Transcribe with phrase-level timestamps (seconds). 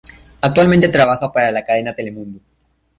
[0.41, 2.39] Actualmente trabaja para la cadena Telemundo.